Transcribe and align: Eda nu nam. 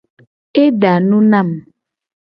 Eda 0.63 0.93
nu 1.07 1.17
nam. 1.31 1.49